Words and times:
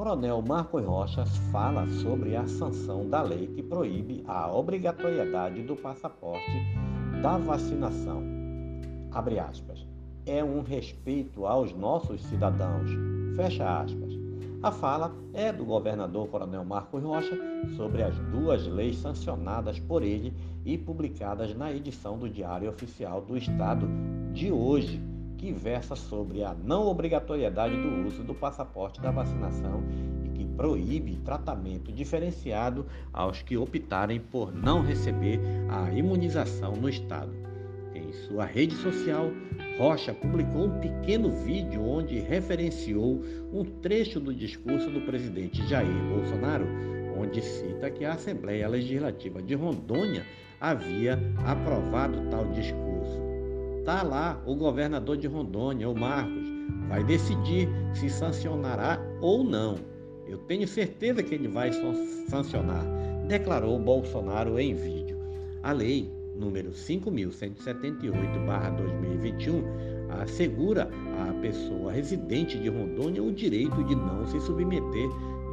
Coronel 0.00 0.40
Marcos 0.40 0.82
Rocha 0.82 1.26
fala 1.52 1.86
sobre 1.86 2.34
a 2.34 2.46
sanção 2.46 3.06
da 3.06 3.20
lei 3.20 3.48
que 3.48 3.62
proíbe 3.62 4.24
a 4.26 4.50
obrigatoriedade 4.50 5.62
do 5.62 5.76
passaporte 5.76 6.50
da 7.20 7.36
vacinação. 7.36 8.22
Abre 9.12 9.38
aspas. 9.38 9.86
É 10.24 10.42
um 10.42 10.62
respeito 10.62 11.44
aos 11.44 11.74
nossos 11.74 12.22
cidadãos. 12.22 12.90
Fecha 13.36 13.82
aspas. 13.82 14.14
A 14.62 14.72
fala 14.72 15.14
é 15.34 15.52
do 15.52 15.66
governador 15.66 16.28
Coronel 16.28 16.64
Marcos 16.64 17.02
Rocha 17.02 17.38
sobre 17.76 18.02
as 18.02 18.18
duas 18.30 18.66
leis 18.66 18.96
sancionadas 18.96 19.78
por 19.80 20.02
ele 20.02 20.32
e 20.64 20.78
publicadas 20.78 21.54
na 21.54 21.70
edição 21.70 22.16
do 22.16 22.26
Diário 22.26 22.70
Oficial 22.70 23.20
do 23.20 23.36
Estado 23.36 23.86
de 24.32 24.50
hoje, 24.50 24.98
que 25.40 25.52
versa 25.52 25.96
sobre 25.96 26.44
a 26.44 26.52
não 26.52 26.86
obrigatoriedade 26.86 27.74
do 27.74 28.06
uso 28.06 28.22
do 28.22 28.34
passaporte 28.34 29.00
da 29.00 29.10
vacinação 29.10 29.82
e 30.22 30.28
que 30.28 30.44
proíbe 30.44 31.16
tratamento 31.24 31.90
diferenciado 31.90 32.84
aos 33.10 33.40
que 33.40 33.56
optarem 33.56 34.20
por 34.20 34.54
não 34.54 34.82
receber 34.82 35.40
a 35.70 35.90
imunização 35.92 36.76
no 36.76 36.90
Estado. 36.90 37.32
Em 37.94 38.12
sua 38.12 38.44
rede 38.44 38.74
social, 38.74 39.30
Rocha 39.78 40.12
publicou 40.12 40.66
um 40.66 40.78
pequeno 40.78 41.30
vídeo 41.30 41.82
onde 41.82 42.18
referenciou 42.18 43.24
um 43.50 43.64
trecho 43.80 44.20
do 44.20 44.34
discurso 44.34 44.90
do 44.90 45.00
presidente 45.06 45.66
Jair 45.66 46.04
Bolsonaro, 46.10 46.66
onde 47.16 47.40
cita 47.40 47.90
que 47.90 48.04
a 48.04 48.12
Assembleia 48.12 48.68
Legislativa 48.68 49.40
de 49.40 49.54
Rondônia 49.54 50.22
havia 50.60 51.18
aprovado 51.46 52.28
tal 52.30 52.44
discurso. 52.52 52.89
Tá 53.84 54.02
lá 54.02 54.42
o 54.46 54.54
governador 54.54 55.16
de 55.16 55.26
Rondônia, 55.26 55.88
o 55.88 55.98
Marcos, 55.98 56.44
vai 56.88 57.02
decidir 57.04 57.68
se 57.94 58.10
sancionará 58.10 59.00
ou 59.20 59.42
não. 59.42 59.76
Eu 60.26 60.36
tenho 60.38 60.68
certeza 60.68 61.22
que 61.22 61.34
ele 61.34 61.48
vai 61.48 61.72
sancionar, 62.28 62.84
declarou 63.26 63.78
Bolsonaro 63.78 64.58
em 64.58 64.74
vídeo. 64.74 65.18
A 65.62 65.72
lei 65.72 66.10
número 66.36 66.72
5178/2021 66.72 69.64
assegura 70.22 70.90
à 71.20 71.32
pessoa 71.40 71.92
residente 71.92 72.58
de 72.58 72.68
Rondônia 72.68 73.22
o 73.22 73.32
direito 73.32 73.82
de 73.84 73.94
não 73.94 74.26
se 74.26 74.40
submeter 74.40 75.08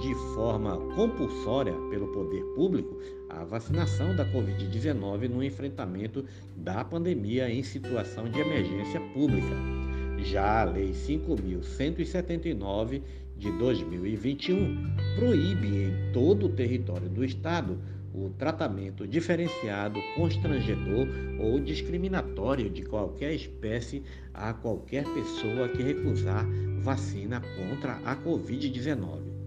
de 0.00 0.14
forma 0.34 0.76
compulsória 0.94 1.74
pelo 1.90 2.08
poder 2.08 2.42
público 2.54 2.98
à 3.28 3.44
vacinação 3.44 4.16
da 4.16 4.24
Covid-19 4.32 5.28
no 5.28 5.44
enfrentamento 5.44 6.24
da 6.56 6.82
pandemia 6.82 7.50
em 7.50 7.62
situação 7.62 8.30
de 8.30 8.40
emergência 8.40 8.98
pública. 9.12 9.54
Já 10.24 10.62
a 10.62 10.64
Lei 10.64 10.92
5.179 10.92 13.02
de 13.36 13.52
2021 13.58 14.96
proíbe 15.16 15.84
em 15.84 16.12
todo 16.12 16.46
o 16.46 16.50
território 16.50 17.08
do 17.08 17.24
Estado 17.24 17.78
o 18.12 18.28
tratamento 18.30 19.06
diferenciado, 19.06 20.00
constrangedor 20.16 21.06
ou 21.38 21.60
discriminatório 21.60 22.68
de 22.68 22.82
qualquer 22.82 23.32
espécie 23.34 24.02
a 24.34 24.52
qualquer 24.52 25.04
pessoa 25.14 25.68
que 25.68 25.80
recusar 25.82 26.44
vacina 26.80 27.40
contra 27.56 27.92
a 28.04 28.16
Covid-19. 28.16 29.39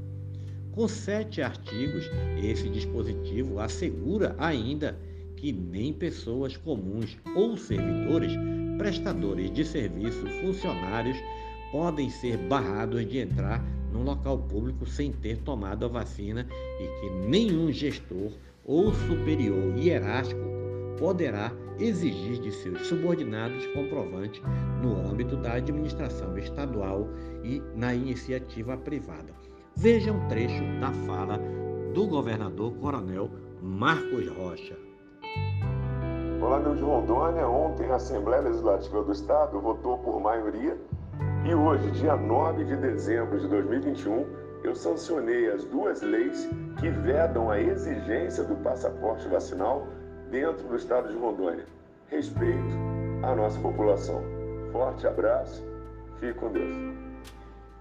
Com 0.73 0.87
sete 0.87 1.39
artigos, 1.39 2.09
esse 2.41 2.67
dispositivo 2.67 3.59
assegura 3.59 4.35
ainda 4.39 4.97
que 5.35 5.51
nem 5.51 5.93
pessoas 5.93 6.57
comuns 6.57 7.15
ou 7.35 7.55
servidores, 7.55 8.33
prestadores 8.79 9.51
de 9.51 9.63
serviço, 9.63 10.25
funcionários, 10.41 11.17
podem 11.71 12.09
ser 12.09 12.37
barrados 12.37 13.07
de 13.07 13.19
entrar 13.19 13.63
num 13.91 14.03
local 14.03 14.39
público 14.39 14.83
sem 14.87 15.11
ter 15.11 15.37
tomado 15.39 15.85
a 15.85 15.89
vacina 15.89 16.47
e 16.79 16.99
que 16.99 17.27
nenhum 17.27 17.71
gestor 17.71 18.31
ou 18.65 18.91
superior 18.93 19.77
hierárquico 19.77 20.41
poderá 20.97 21.51
exigir 21.79 22.41
de 22.41 22.51
seus 22.51 22.87
subordinados 22.87 23.63
comprovante 23.67 24.41
no 24.81 25.07
âmbito 25.07 25.37
da 25.37 25.53
administração 25.53 26.35
estadual 26.35 27.07
e 27.43 27.61
na 27.75 27.93
iniciativa 27.93 28.75
privada. 28.75 29.52
Veja 29.75 30.11
um 30.11 30.27
trecho 30.27 30.63
da 30.79 30.91
fala 31.05 31.37
do 31.93 32.07
governador 32.07 32.73
Coronel 32.75 33.29
Marcos 33.61 34.27
Rocha. 34.29 34.77
Olá, 36.41 36.59
meu 36.59 36.75
de 36.75 36.81
Rondônia. 36.81 37.47
Ontem 37.47 37.89
a 37.89 37.95
Assembleia 37.95 38.43
Legislativa 38.43 39.03
do 39.03 39.11
Estado 39.11 39.59
votou 39.59 39.97
por 39.97 40.21
maioria 40.21 40.77
e 41.45 41.53
hoje, 41.53 41.91
dia 41.91 42.15
9 42.15 42.63
de 42.63 42.75
dezembro 42.77 43.39
de 43.39 43.47
2021, 43.47 44.25
eu 44.63 44.75
sancionei 44.75 45.51
as 45.51 45.65
duas 45.65 46.01
leis 46.01 46.49
que 46.79 46.89
vedam 46.89 47.51
a 47.51 47.59
exigência 47.59 48.43
do 48.43 48.55
passaporte 48.57 49.27
vacinal 49.27 49.87
dentro 50.31 50.67
do 50.67 50.75
estado 50.75 51.09
de 51.09 51.17
Rondônia. 51.17 51.65
Respeito 52.07 52.73
à 53.23 53.35
nossa 53.35 53.59
população. 53.59 54.23
Forte 54.71 55.05
abraço, 55.05 55.65
fique 56.19 56.33
com 56.35 56.51
Deus. 56.51 57.03